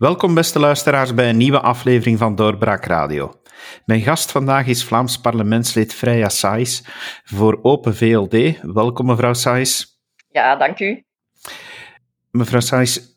[0.00, 3.40] Welkom beste luisteraars bij een nieuwe aflevering van Doorbraak Radio.
[3.84, 6.84] Mijn gast vandaag is Vlaams parlementslid Freya Sais
[7.24, 8.60] voor Open VLD.
[8.62, 10.00] Welkom mevrouw Sais.
[10.30, 11.04] Ja, dank u.
[12.30, 13.09] Mevrouw Sais,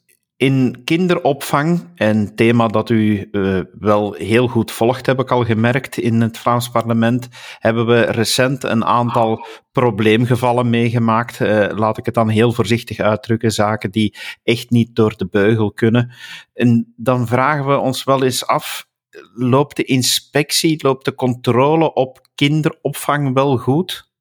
[0.44, 5.98] in kinderopvang, een thema dat u uh, wel heel goed volgt, heb ik al gemerkt
[5.98, 7.28] in het Vlaams parlement,
[7.60, 11.40] hebben we recent een aantal probleemgevallen meegemaakt.
[11.40, 15.72] Uh, laat ik het dan heel voorzichtig uitdrukken, zaken die echt niet door de beugel
[15.72, 16.12] kunnen.
[16.54, 18.88] En dan vragen we ons wel eens af,
[19.34, 24.12] loopt de inspectie, loopt de controle op kinderopvang wel goed?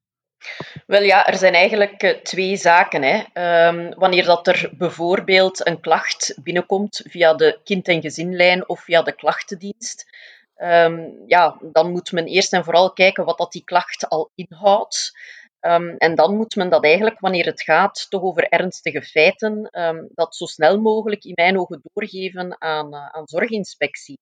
[0.85, 3.03] Wel ja, er zijn eigenlijk eh, twee zaken.
[3.03, 3.23] Hè.
[3.67, 9.01] Um, wanneer dat er bijvoorbeeld een klacht binnenkomt via de kind- en gezinlijn of via
[9.01, 10.05] de klachtendienst,
[10.57, 15.11] um, ja, dan moet men eerst en vooral kijken wat dat die klacht al inhoudt.
[15.61, 19.69] Um, en dan moet men dat eigenlijk, wanneer het gaat toch over ernstige feiten,
[20.13, 24.19] dat zo snel mogelijk in mijn ogen doorgeven aan, uh, aan zorginspectie.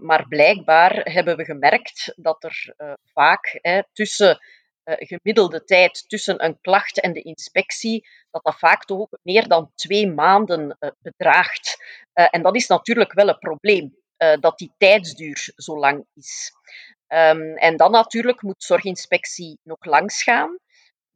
[0.00, 4.38] maar blijkbaar hebben we gemerkt dat er uh, vaak hè, tussen
[4.86, 9.72] gemiddelde tijd tussen een klacht en de inspectie, dat dat vaak toch ook meer dan
[9.74, 11.84] twee maanden uh, bedraagt.
[12.14, 13.96] Uh, en dat is natuurlijk wel een probleem,
[14.40, 16.52] dat die tijdsduur zo lang is.
[17.08, 20.58] Um, en dan natuurlijk moet zorginspectie nog langsgaan,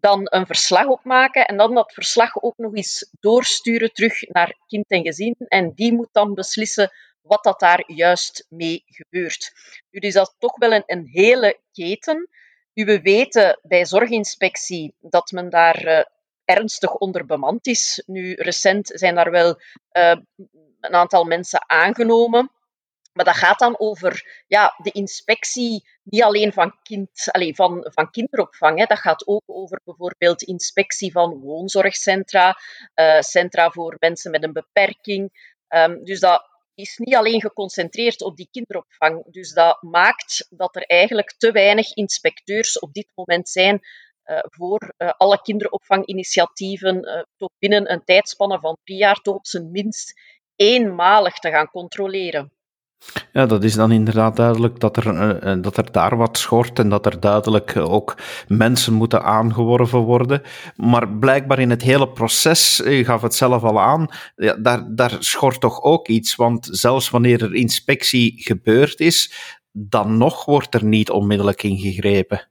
[0.01, 4.85] dan een verslag opmaken en dan dat verslag ook nog eens doorsturen terug naar kind
[4.89, 5.35] en gezin.
[5.39, 9.53] En die moet dan beslissen wat dat daar juist mee gebeurt.
[9.91, 12.29] Dat is toch wel een, een hele keten
[12.73, 16.03] we weten bij zorginspectie dat men daar uh,
[16.45, 18.03] ernstig onderbemand is.
[18.07, 19.61] Nu, recent zijn daar wel
[19.93, 20.17] uh,
[20.81, 22.51] een aantal mensen aangenomen.
[23.13, 28.11] Maar dat gaat dan over ja, de inspectie niet alleen van, kind, allez, van, van
[28.11, 28.79] kinderopvang.
[28.79, 28.85] Hè.
[28.85, 32.57] Dat gaat ook over bijvoorbeeld inspectie van woonzorgcentra,
[32.95, 35.55] uh, centra voor mensen met een beperking.
[35.69, 39.25] Um, dus dat is niet alleen geconcentreerd op die kinderopvang.
[39.33, 43.81] Dus dat maakt dat er eigenlijk te weinig inspecteurs op dit moment zijn
[44.25, 49.47] uh, voor uh, alle kinderopvanginitiatieven uh, tot binnen een tijdspanne van drie jaar toch op
[49.47, 50.21] zijn minst
[50.57, 52.53] eenmalig te gaan controleren.
[53.33, 56.89] Ja, dat is dan inderdaad duidelijk dat er, uh, dat er daar wat schort en
[56.89, 58.17] dat er duidelijk ook
[58.49, 60.43] mensen moeten aangeworven worden.
[60.77, 65.17] Maar blijkbaar in het hele proces, u gaf het zelf al aan, ja, daar, daar
[65.19, 66.35] schort toch ook iets.
[66.35, 69.33] Want zelfs wanneer er inspectie gebeurd is,
[69.73, 72.49] dan nog wordt er niet onmiddellijk ingegrepen.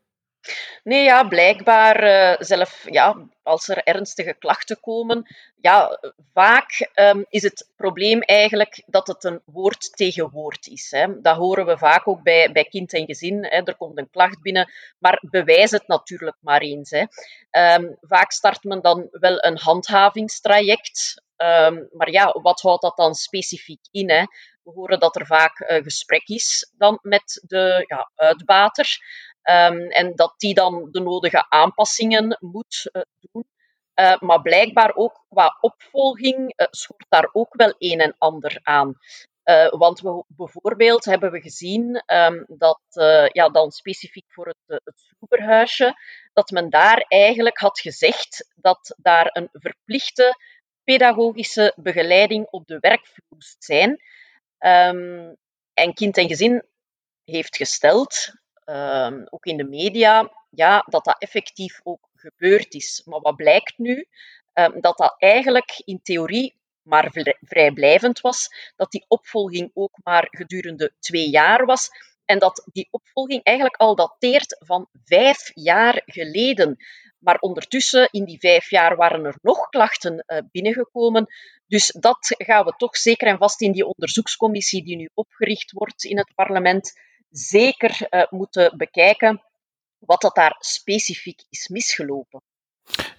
[0.84, 6.00] Nee, ja, blijkbaar uh, zelf, ja, als er ernstige klachten komen, ja,
[6.34, 10.92] vaak um, is het probleem eigenlijk dat het een woord tegen woord is.
[10.92, 11.22] Hè.
[11.22, 13.46] Dat horen we vaak ook bij, bij kind en gezin.
[13.46, 13.62] Hè.
[13.64, 16.90] Er komt een klacht binnen, maar bewijs het natuurlijk maar eens.
[16.90, 17.06] Hè.
[17.76, 21.24] Um, vaak start men dan wel een handhavingstraject.
[21.38, 24.10] Um, maar ja, wat houdt dat dan specifiek in?
[24.10, 24.24] Hè?
[24.64, 28.98] We horen dat er vaak uh, gesprek is dan met de ja, uitbater.
[29.50, 33.48] Um, en dat die dan de nodige aanpassingen moet uh, doen.
[33.96, 38.98] Uh, maar blijkbaar ook qua opvolging uh, schort daar ook wel een en ander aan.
[39.70, 42.82] want we, bijvoorbeeld hebben we gezien um, dat,
[43.32, 45.10] ja, dan specifiek voor het, het
[46.34, 50.38] dat men daar eigenlijk had gezegd dat daar een verplichte
[50.84, 53.90] pedagogische begeleiding op de werkvloer moest zijn.
[54.60, 55.36] Um,
[55.74, 56.66] en kind en gezin
[57.24, 58.34] heeft gesteld
[58.70, 63.02] um, ook in de media, ja, dat dat effectief ook gebeurd is.
[63.06, 64.08] Maar wat blijkt nu?
[64.54, 70.94] Um, dat dat eigenlijk in theorie maar vrijblijvend was, dat die opvolging ook maar gedurende
[71.00, 71.90] twee jaar was
[72.26, 76.78] en dat die opvolging eigenlijk al dateert van vijf jaar geleden.
[77.20, 81.28] Maar ondertussen, in die vijf jaar, waren er nog klachten uh, binnengekomen.
[81.68, 86.04] Dus dat gaan we toch zeker en vast in die onderzoekscommissie die nu opgericht wordt
[86.04, 86.94] in het parlement
[87.30, 89.42] zeker uh, moeten bekijken
[90.00, 92.42] wat dat daar specifiek is misgelopen.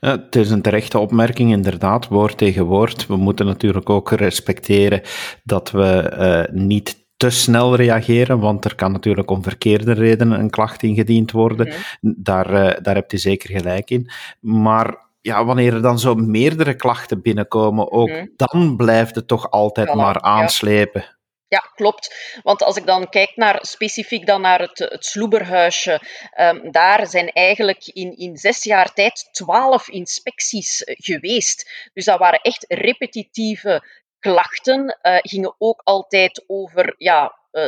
[0.01, 3.07] Ja, het is een terechte opmerking, inderdaad, woord tegen woord.
[3.07, 5.03] We moeten natuurlijk ook respecteren
[5.45, 10.51] dat we uh, niet te snel reageren, want er kan natuurlijk om verkeerde redenen een
[10.51, 11.73] klacht ingediend worden.
[12.01, 12.15] Mm.
[12.17, 14.11] Daar, uh, daar hebt u zeker gelijk in.
[14.41, 18.33] Maar ja, wanneer er dan zo meerdere klachten binnenkomen, ook mm.
[18.37, 21.01] dan blijft het toch altijd maar aanslepen.
[21.01, 21.19] Ja.
[21.51, 22.39] Ja, klopt.
[22.43, 26.01] Want als ik dan kijk naar specifiek dan naar het, het Sloeberhuisje,
[26.41, 31.91] um, daar zijn eigenlijk in, in zes jaar tijd twaalf inspecties uh, geweest.
[31.93, 33.83] Dus dat waren echt repetitieve
[34.19, 37.23] klachten, uh, gingen ook altijd over ja,
[37.53, 37.63] uh,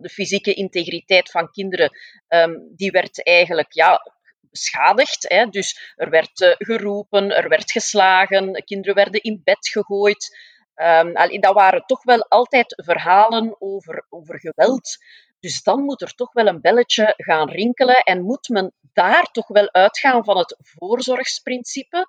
[0.00, 1.90] de fysieke integriteit van kinderen.
[2.28, 5.24] Um, die werd eigenlijk ja, beschadigd.
[5.28, 5.46] Hè.
[5.46, 10.36] Dus er werd geroepen, er werd geslagen, kinderen werden in bed gegooid.
[10.82, 14.96] Um, dat waren toch wel altijd verhalen over, over geweld.
[15.40, 19.48] Dus dan moet er toch wel een belletje gaan rinkelen en moet men daar toch
[19.48, 22.06] wel uitgaan van het voorzorgsprincipe.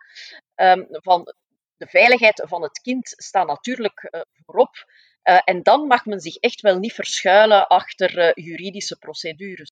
[0.56, 1.34] Um, van
[1.78, 4.86] de veiligheid van het kind staat natuurlijk uh, voorop.
[5.24, 9.72] Uh, en dan mag men zich echt wel niet verschuilen achter uh, juridische procedures.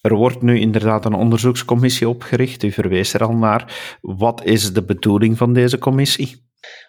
[0.00, 2.62] Er wordt nu inderdaad een onderzoekscommissie opgericht.
[2.62, 3.96] U verwees er al naar.
[4.00, 6.43] Wat is de bedoeling van deze commissie?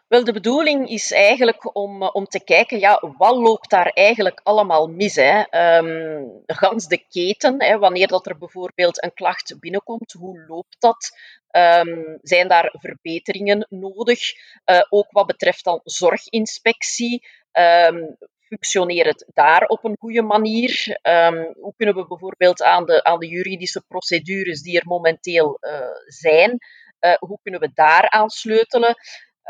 [0.07, 4.39] Wel, de bedoeling is eigenlijk om, eh, om te kijken, ja, wat loopt daar eigenlijk
[4.43, 5.15] allemaal mis?
[5.15, 5.43] Hè?
[5.77, 11.11] Um, gans de keten, hè, wanneer dat er bijvoorbeeld een klacht binnenkomt, hoe loopt dat?
[11.51, 14.19] Um, zijn daar verbeteringen nodig?
[14.65, 17.27] Uh, ook wat betreft dan zorginspectie.
[17.51, 18.17] Um,
[18.47, 20.99] functioneert het daar op een goede manier?
[21.59, 26.59] Hoe kunnen we bijvoorbeeld aan de, aan de juridische procedures die er momenteel uh, zijn,
[27.05, 28.95] uh, hoe kunnen we daar aansleutelen?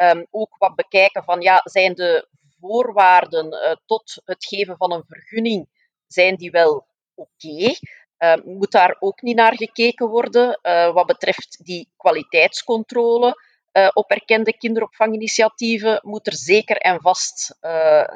[0.01, 2.27] Um, ook wat bekijken van, ja, zijn de
[2.59, 5.68] voorwaarden uh, tot het geven van een vergunning,
[6.07, 7.74] zijn die wel oké?
[8.19, 13.44] Uh, moet daar ook niet naar gekeken worden uh, wat betreft die kwaliteitscontrole
[13.74, 17.57] uh, op erkende kinderopvanginitiatieven moet er zeker en vast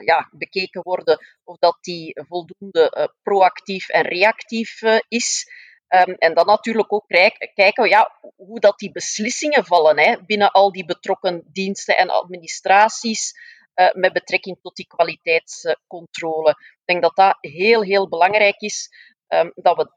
[0.05, 5.51] ja, bekeken worden of dat die voldoende proactief en reactief is.
[5.89, 7.07] Um, en dan natuurlijk ook
[7.53, 13.33] kijken ja, hoe dat die beslissingen vallen hè, binnen al die betrokken diensten en administraties
[13.75, 16.49] uh, met betrekking tot die kwaliteitscontrole.
[16.49, 18.89] Ik denk dat dat heel, heel belangrijk is,
[19.27, 19.91] um, dat we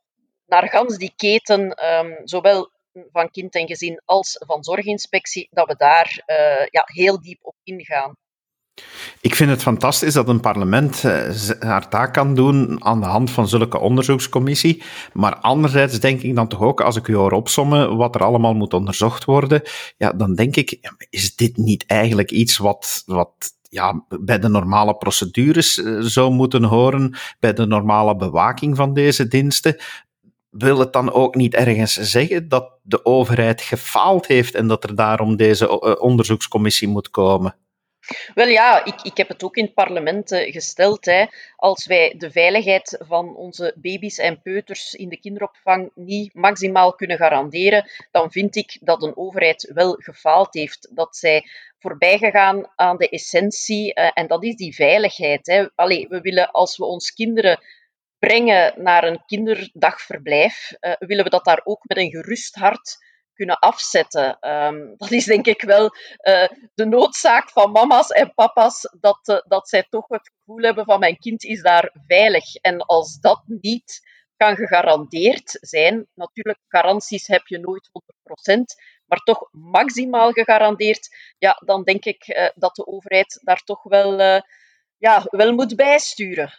[0.47, 2.71] naar gans die keten, um, zowel
[3.13, 7.57] van kind en gezin als van zorginspectie, dat we daar uh, ja, heel diep op
[7.63, 8.17] ingaan.
[9.21, 13.31] Ik vind het fantastisch dat een parlement uh, haar taak kan doen aan de hand
[13.31, 14.83] van zulke onderzoekscommissie.
[15.13, 18.55] Maar anderzijds denk ik dan toch ook, als ik u hoor opsommen wat er allemaal
[18.55, 19.63] moet onderzocht worden,
[19.97, 23.33] ja, dan denk ik, is dit niet eigenlijk iets wat, wat
[23.69, 29.29] ja, bij de normale procedures uh, zou moeten horen, bij de normale bewaking van deze
[29.29, 29.77] diensten?
[30.51, 34.95] wil het dan ook niet ergens zeggen dat de overheid gefaald heeft en dat er
[34.95, 37.57] daarom deze uh, onderzoekscommissie moet komen?
[38.35, 41.05] Wel ja, ik, ik heb het ook in het parlement uh, gesteld.
[41.05, 41.27] Hè.
[41.57, 47.17] Als wij de veiligheid van onze baby's en peuters in de kinderopvang niet maximaal kunnen
[47.17, 50.89] garanderen, dan vind ik dat een overheid wel gefaald heeft.
[50.91, 51.45] Dat zij
[51.79, 55.47] voorbij gegaan aan de essentie, uh, en dat is die veiligheid.
[55.47, 55.67] Hè.
[55.75, 57.61] Allee, we willen als we ons kinderen
[58.19, 62.99] brengen naar een kinderdagverblijf, uh, willen we dat daar ook met een gerust hart
[63.35, 64.39] kunnen afzetten.
[64.41, 69.41] Um, dat is denk ik wel uh, de noodzaak van mama's en papa's, dat, uh,
[69.47, 72.55] dat zij toch het gevoel hebben van mijn kind is daar veilig.
[72.55, 77.91] En als dat niet kan gegarandeerd zijn, natuurlijk garanties heb je nooit
[78.51, 78.61] 100%,
[79.07, 84.21] maar toch maximaal gegarandeerd, ja, dan denk ik uh, dat de overheid daar toch wel,
[84.99, 86.53] ja, wel moet bijsturen.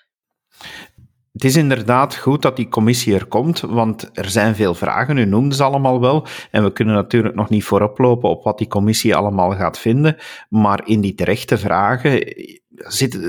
[1.43, 5.25] Het is inderdaad goed dat die commissie er komt, want er zijn veel vragen, u
[5.25, 8.67] noemde ze allemaal wel, en we kunnen natuurlijk nog niet voorop lopen op wat die
[8.67, 10.15] commissie allemaal gaat vinden,
[10.49, 12.35] maar in die terechte vragen
[12.75, 13.19] zit,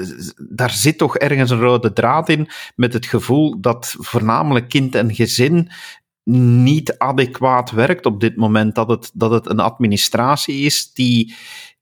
[0.50, 5.14] daar zit toch ergens een rode draad in met het gevoel dat voornamelijk kind en
[5.14, 5.70] gezin
[6.62, 11.34] niet adequaat werkt op dit moment, dat het, dat het een administratie is die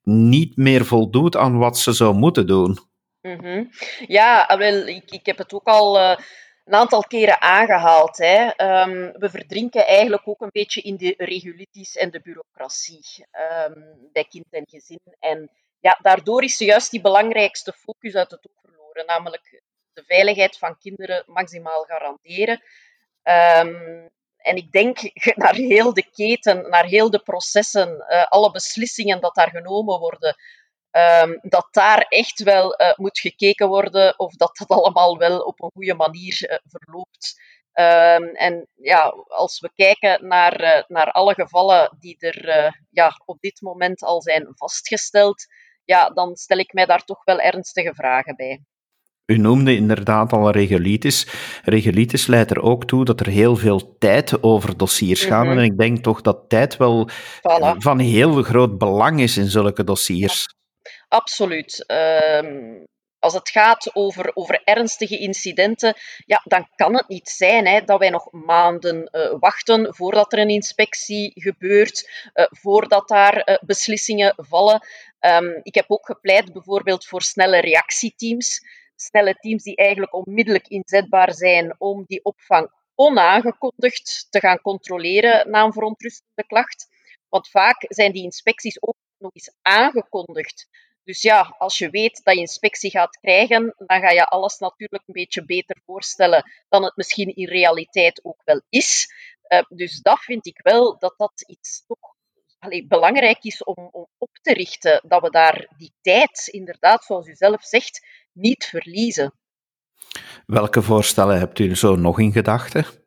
[0.03, 2.79] niet meer voldoet aan wat ze zou moeten doen.
[3.23, 3.71] Mm-hmm.
[4.07, 6.17] Ja, ah, wel, ik, ik heb het ook al uh,
[6.64, 8.17] een aantal keren aangehaald.
[8.17, 8.45] Hè.
[8.45, 13.26] Um, we verdrinken eigenlijk ook een beetje in de regulitis en de bureaucratie
[13.67, 15.00] um, bij kind en gezin.
[15.19, 15.50] En
[15.81, 19.62] ja, daardoor is juist die belangrijkste focus uit het oog verloren, namelijk
[19.93, 22.62] de veiligheid van kinderen maximaal garanderen.
[23.23, 24.99] Um, en ik denk
[25.43, 30.37] naar heel de keten, naar heel de processen, uh, alle beslissingen dat daar genomen worden,
[30.93, 35.63] Um, dat daar echt wel uh, moet gekeken worden of dat dat allemaal wel op
[35.63, 37.41] een goede manier uh, verloopt.
[37.75, 43.41] Um, en ja, als we kijken naar, uh, naar alle gevallen die er ja, op
[43.41, 45.47] dit moment al zijn vastgesteld,
[45.85, 48.61] ja, dan stel ik mij daar toch wel ernstige vragen bij.
[49.27, 51.27] U noemde inderdaad al regulitis.
[51.65, 55.43] Regulitis leidt er ook toe dat er heel veel tijd over dossiers gaat.
[55.43, 55.59] Mm -hmm.
[55.59, 57.77] En ik denk toch dat tijd wel voilà.
[57.79, 60.49] van heel groot belang is in zulke dossiers.
[61.12, 61.85] Absoluut.
[61.87, 62.87] Um,
[63.19, 65.95] als het gaat over, over ernstige incidenten,
[66.26, 70.38] ja, dan kan het niet zijn hè, dat wij nog maanden uh, wachten voordat er
[70.38, 74.87] een inspectie gebeurt, uh, voordat daar uh, beslissingen vallen.
[75.21, 78.61] Um, ik heb ook gepleit bijvoorbeeld voor snelle reactieteams.
[78.97, 85.64] Snelle teams die eigenlijk onmiddellijk inzetbaar zijn om die opvang onaangekondigd te gaan controleren na
[85.64, 86.88] een verontrustende klacht.
[87.28, 90.69] Want vaak zijn die inspecties ook nog eens aangekondigd
[91.04, 95.02] Dus ja, als je weet dat je inspectie gaat krijgen, dan ga je alles natuurlijk
[95.06, 99.14] een beetje beter voorstellen dan het misschien in realiteit ook wel is.
[99.49, 102.14] Uh, dus dat vind ik wel dat dat iets toch
[102.88, 105.00] belangrijk is om, om op te richten.
[105.04, 109.35] Dat we daar die tijd, inderdaad, zoals u zelf zegt, niet verliezen.
[110.47, 113.01] Welke voorstellen hebt u zo nog in gedachten?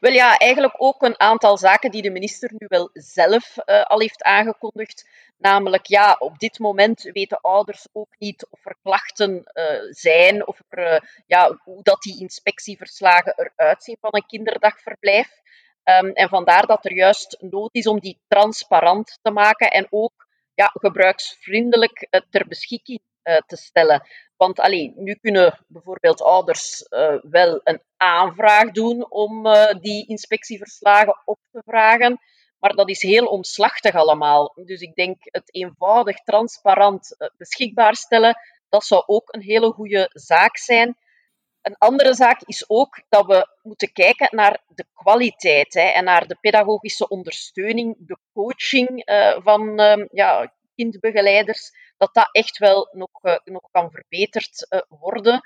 [0.00, 4.00] Wel ja, eigenlijk ook een aantal zaken die de minister nu wel zelf uh, al
[4.00, 5.08] heeft aangekondigd.
[5.36, 10.60] Namelijk, ja, op dit moment weten ouders ook niet of er klachten uh, zijn, of
[10.68, 15.30] er, uh, ja, hoe dat die inspectieverslagen eruit zien van een kinderdagverblijf.
[15.84, 20.26] Um, en vandaar dat er juist nood is om die transparant te maken en ook
[20.54, 23.00] ja, gebruiksvriendelijk ter beschikking
[23.46, 24.06] te stellen.
[24.38, 31.22] Want allee, nu kunnen bijvoorbeeld ouders uh, wel een aanvraag doen om uh, die inspectieverslagen
[31.24, 32.20] op te vragen,
[32.58, 34.52] maar dat is heel omslachtig allemaal.
[34.64, 40.10] Dus ik denk het eenvoudig, transparant uh, beschikbaar stellen, dat zou ook een hele goede
[40.12, 40.96] zaak zijn.
[41.62, 46.26] Een andere zaak is ook dat we moeten kijken naar de kwaliteit hè, en naar
[46.26, 49.02] de pedagogische ondersteuning, de coaching
[49.42, 49.80] van
[50.12, 55.40] ja, kindbegeleiders dat dat echt wel nog, uh, nog kan verbeterd uh, worden.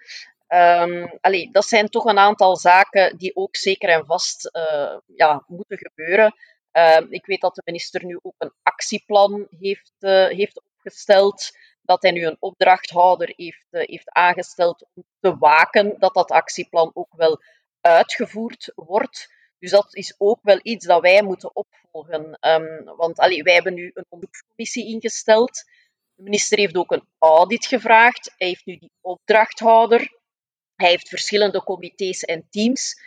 [0.48, 5.44] Um, allee, dat zijn toch een aantal zaken die ook zeker en vast uh, ja,
[5.46, 6.34] moeten gebeuren.
[6.72, 9.92] Uh, ik weet dat de minister nu ook een actieplan heeft,
[10.28, 11.50] heeft opgesteld.
[11.82, 17.12] Dat hij nu een opdrachthouder heeft, heeft aangesteld om te waken dat dat actieplan ook
[17.16, 17.42] wel
[17.80, 19.32] uitgevoerd wordt.
[19.58, 22.38] Dus dat is ook wel iets dat wij moeten opvolgen.
[22.40, 25.64] Um, want allee, wij hebben nu een onderzoekscommissie ingesteld.
[26.22, 28.34] De minister heeft ook een audit gevraagd.
[28.36, 30.20] Hij heeft nu die opdrachthouder.
[30.74, 33.00] Hij heeft verschillende comité's en teams.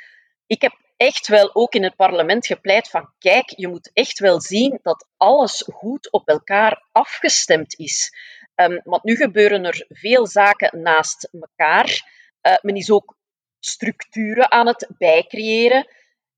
[0.45, 4.41] Ik heb echt wel ook in het parlement gepleit van kijk, je moet echt wel
[4.41, 8.11] zien dat alles goed op elkaar afgestemd is.
[8.55, 12.11] Um, want nu gebeuren er veel zaken naast elkaar.
[12.41, 13.17] Uh, men is ook
[13.59, 15.87] structuren aan het bijcreëren.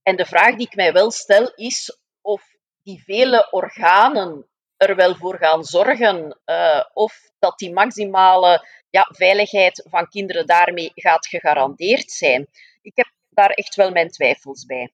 [0.04, 5.16] En de vraag die ik mij wel stel is of die vele organen er wel
[5.16, 12.12] voor gaan zorgen uh, of dat die maximale ja, veiligheid van kinderen daarmee gaat gegarandeerd
[12.12, 12.48] zijn.
[12.82, 14.92] Ik heb daar echt wel mijn twijfels bij.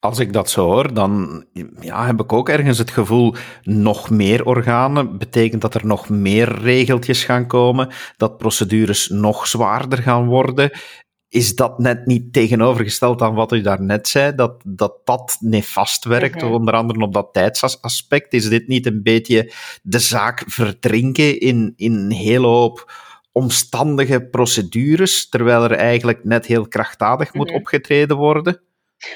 [0.00, 1.44] Als ik dat zo hoor, dan
[1.80, 6.58] ja, heb ik ook ergens het gevoel, nog meer organen betekent dat er nog meer
[6.58, 10.70] regeltjes gaan komen, dat procedures nog zwaarder gaan worden
[11.28, 16.42] is dat net niet tegenovergesteld aan wat u daarnet zei, dat dat, dat nefast werkt,
[16.42, 16.52] mhm.
[16.52, 18.32] onder andere op dat tijdsaspect?
[18.32, 22.92] Is dit niet een beetje de zaak verdrinken in, in een hele hoop
[23.32, 27.56] omstandige procedures, terwijl er eigenlijk net heel krachtdadig moet mhm.
[27.56, 28.60] opgetreden worden?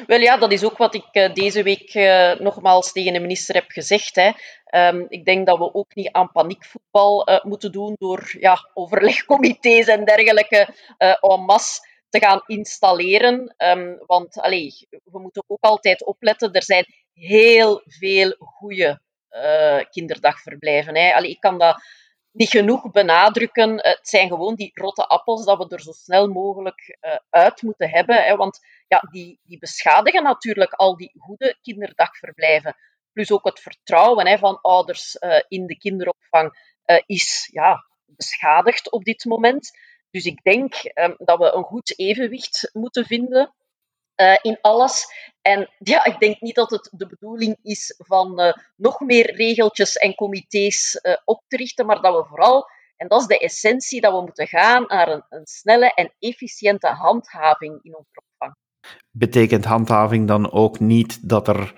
[0.07, 3.55] Wel ja, dat is ook wat ik uh, deze week uh, nogmaals tegen de minister
[3.55, 4.15] heb gezegd.
[4.15, 4.31] Hè.
[4.89, 9.87] Um, ik denk dat we ook niet aan paniekvoetbal uh, moeten doen door ja, overlegcomité's
[9.87, 13.55] en dergelijke en masse te gaan installeren.
[13.57, 16.53] Um, want allee, we moeten ook altijd opletten.
[16.53, 19.01] Er zijn heel veel goede
[19.31, 20.97] uh, kinderdagverblijven.
[20.97, 21.23] Hè.
[21.23, 21.83] Ik kan dat
[22.33, 23.71] niet genoeg benadrukken.
[23.71, 27.91] Het zijn gewoon die rotte appels dat we er zo snel mogelijk uh, uit moeten
[27.91, 28.25] hebben.
[28.25, 28.37] Hè.
[28.37, 32.77] Want ja, die, die beschadigen natuurlijk al die goede kinderdagverblijven.
[33.13, 36.71] Plus ook het vertrouwen hè, van ouders uh, in de kinderopvang
[37.07, 39.71] is ja, beschadigd op dit moment.
[40.13, 43.55] Dus ik denk um, dat we een goed evenwicht moeten vinden
[44.17, 45.07] uh, in alles.
[45.43, 49.97] En ja, ik denk niet dat het de bedoeling is van uh, nog meer regeltjes
[49.97, 54.01] en comité's uh, op te richten, maar dat we vooral, en dat is de essentie,
[54.01, 58.32] dat we moeten gaan naar een, een snelle en efficiënte handhaving in opvang.
[59.11, 61.75] Betekent handhaving dan ook niet dat er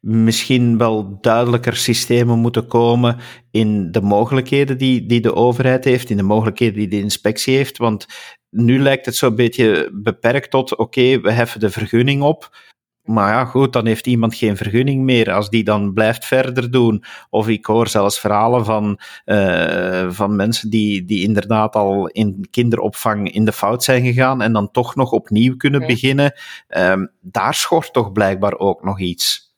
[0.00, 3.16] misschien wel duidelijker systemen moeten komen
[3.50, 7.78] in de mogelijkheden die, die de overheid heeft, in de mogelijkheden die de inspectie heeft.
[7.78, 8.06] Want
[8.50, 12.56] nu lijkt het zo'n beetje beperkt tot, oké, we heffen de vergunning op,
[13.04, 15.32] maar ja, goed, dan heeft iemand geen vergunning meer.
[15.32, 17.04] Als die dan blijft verder doen.
[17.30, 23.32] Of ik hoor zelfs verhalen van, uh, van mensen die, die inderdaad al in kinderopvang
[23.32, 26.32] in de fout zijn gegaan en dan toch nog opnieuw kunnen beginnen.
[26.68, 29.53] Um, daar schort toch blijkbaar ook nog iets.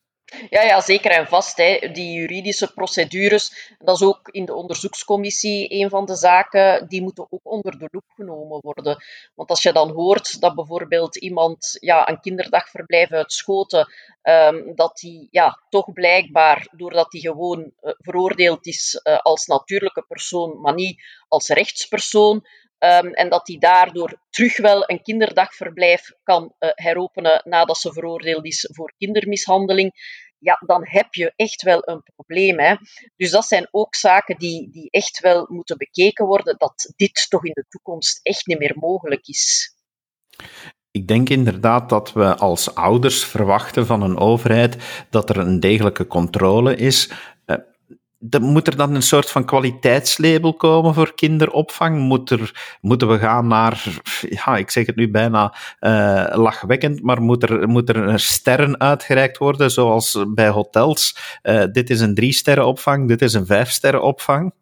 [0.50, 1.56] Ja, ja, zeker en vast.
[1.56, 1.90] Hè.
[1.92, 7.26] Die juridische procedures, dat is ook in de onderzoekscommissie een van de zaken, die moeten
[7.30, 9.04] ook onder de loep genomen worden.
[9.34, 13.92] Want als je dan hoort dat bijvoorbeeld iemand ja, een kinderdagverblijf uit Schoten,
[14.22, 20.04] um, dat die ja, toch blijkbaar, doordat hij gewoon uh, veroordeeld is uh, als natuurlijke
[20.08, 22.46] persoon, maar niet als rechtspersoon,
[22.78, 28.46] Um, en dat hij daardoor terug wel een kinderdagverblijf kan uh, heropenen nadat ze veroordeeld
[28.46, 29.92] is voor kindermishandeling
[30.38, 32.58] ja, dan heb je echt wel een probleem.
[32.58, 32.74] Hè.
[33.16, 37.44] Dus dat zijn ook zaken die, die echt wel moeten bekeken worden, dat dit toch
[37.44, 39.74] in de toekomst echt niet meer mogelijk is.
[40.90, 46.06] Ik denk inderdaad dat we als ouders verwachten van een overheid dat er een degelijke
[46.06, 47.10] controle is
[48.40, 51.98] moet er dan een soort van kwaliteitslabel komen voor kinderopvang?
[51.98, 53.84] Moet er, moeten we gaan naar,
[54.20, 59.38] ja, ik zeg het nu bijna uh, lachwekkend, maar moet er, moet er sterren uitgereikt
[59.38, 61.16] worden, zoals bij hotels?
[61.42, 64.52] Uh, dit is een drie sterren opvang, dit is een vijf sterren opvang?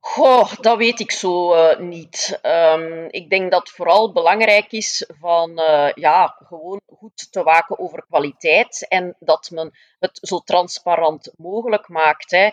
[0.00, 2.38] Goh, dat weet ik zo uh, niet.
[2.42, 7.78] Um, ik denk dat het vooral belangrijk is van uh, ja, gewoon goed te waken
[7.78, 12.30] over kwaliteit en dat men het zo transparant mogelijk maakt.
[12.30, 12.50] Hè.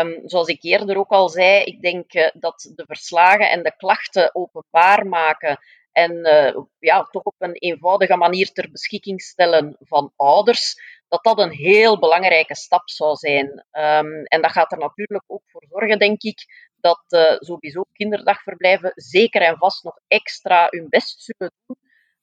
[0.00, 3.76] Um, zoals ik eerder ook al zei, ik denk uh, dat de verslagen en de
[3.76, 5.58] klachten openbaar maken
[5.92, 6.20] en
[6.78, 10.74] ja, toch op een eenvoudige manier ter beschikking stellen van ouders,
[11.08, 13.46] dat dat een heel belangrijke stap zou zijn.
[13.72, 18.92] Um, en dat gaat er natuurlijk ook voor zorgen, denk ik, dat uh, sowieso kinderdagverblijven
[18.94, 21.76] zeker en vast nog extra hun best zullen doen.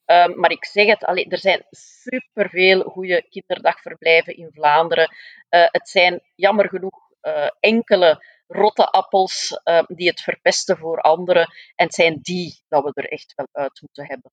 [0.05, 1.65] Um, maar ik zeg het, allee, er zijn
[2.03, 5.09] superveel goede kinderdagverblijven in Vlaanderen.
[5.49, 11.47] Uh, het zijn jammer genoeg uh, enkele rotte appels die het verpesten voor anderen.
[11.75, 14.31] En het zijn die dat we er echt wel uit moeten hebben.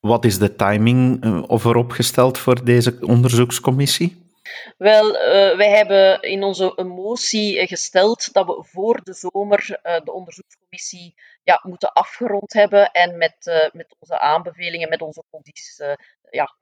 [0.00, 4.27] Wat is de timing vooropgesteld voor deze onderzoekscommissie?
[4.76, 10.12] Wel, uh, wij hebben in onze motie gesteld dat we voor de zomer uh, de
[10.12, 15.82] onderzoekscommissie ja, moeten afgerond hebben en met, met onze aanbevelingen, met onze conclusies
[16.30, 16.56] ja,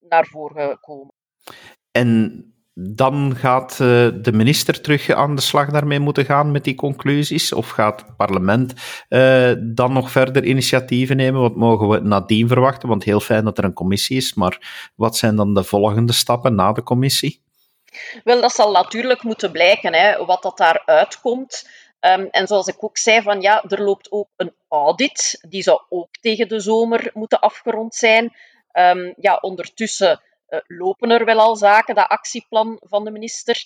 [0.00, 1.14] naar voren komen.
[1.90, 2.44] En
[2.80, 7.52] dan gaat de minister terug aan de slag daarmee moeten gaan met die conclusies?
[7.52, 8.74] Of gaat het parlement
[9.58, 11.40] dan nog verder initiatieven nemen?
[11.40, 12.88] Wat mogen we nadien verwachten?
[12.88, 16.54] Want heel fijn dat er een commissie is, maar wat zijn dan de volgende stappen
[16.54, 17.42] na de commissie?
[18.24, 21.68] Wel, dat zal natuurlijk moeten blijken, hè, wat dat daar uitkomt.
[22.00, 25.44] Um, en zoals ik ook zei, van, ja, er loopt ook een audit.
[25.48, 28.36] Die zou ook tegen de zomer moeten afgerond zijn.
[28.72, 30.20] Um, ja, ondertussen
[30.66, 33.64] lopen er wel al zaken, dat actieplan van de minister.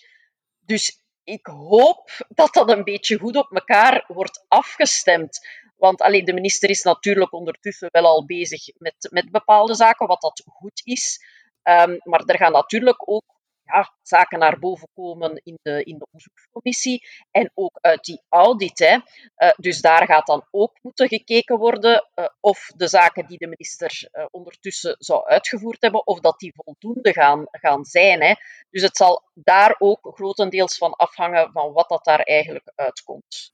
[0.60, 5.46] Dus ik hoop dat dat een beetje goed op elkaar wordt afgestemd.
[5.76, 10.20] Want allee, de minister is natuurlijk ondertussen wel al bezig met, met bepaalde zaken, wat
[10.20, 11.20] dat goed is.
[11.62, 13.33] Um, maar er gaan natuurlijk ook
[13.64, 18.79] ja, zaken naar boven komen in de, in de onderzoekscommissie en ook uit die audit.
[18.79, 18.94] Hè.
[18.94, 23.46] Uh, dus daar gaat dan ook moeten gekeken worden uh, of de zaken die de
[23.46, 28.22] minister uh, ondertussen zou uitgevoerd hebben, of dat die voldoende gaan, gaan zijn.
[28.22, 28.35] Hè.
[28.70, 33.53] Dus het zal daar ook grotendeels van afhangen van wat dat daar eigenlijk uitkomt.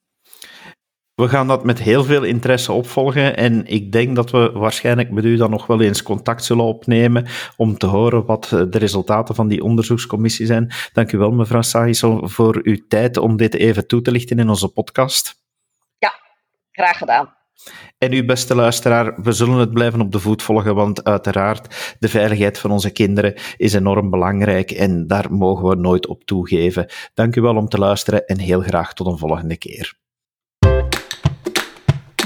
[1.20, 5.24] We gaan dat met heel veel interesse opvolgen en ik denk dat we waarschijnlijk met
[5.24, 9.48] u dan nog wel eens contact zullen opnemen om te horen wat de resultaten van
[9.48, 10.72] die onderzoekscommissie zijn.
[10.92, 14.48] Dank u wel, mevrouw Sagisel, voor uw tijd om dit even toe te lichten in
[14.48, 15.34] onze podcast.
[15.98, 16.12] Ja,
[16.70, 17.34] graag gedaan.
[17.98, 22.08] En u, beste luisteraar, we zullen het blijven op de voet volgen, want uiteraard, de
[22.08, 26.86] veiligheid van onze kinderen is enorm belangrijk en daar mogen we nooit op toegeven.
[27.14, 29.98] Dank u wel om te luisteren en heel graag tot een volgende keer.